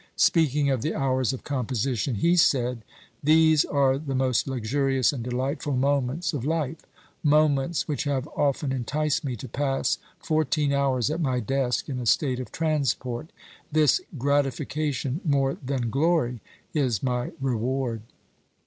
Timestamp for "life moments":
6.43-7.87